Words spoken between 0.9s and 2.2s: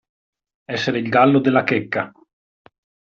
il gallo della Checca.